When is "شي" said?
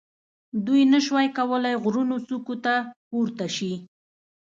3.55-3.73